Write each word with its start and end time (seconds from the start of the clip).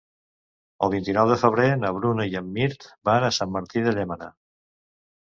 El 0.87 0.91
vint-i-nou 0.93 1.29
de 1.33 1.37
febrer 1.43 1.69
na 1.83 1.93
Bruna 1.99 2.27
i 2.33 2.35
en 2.41 2.51
Mirt 2.57 2.91
van 3.13 3.31
a 3.31 3.33
Sant 3.41 3.57
Martí 3.61 3.89
de 3.89 3.99
Llémena. 4.01 4.37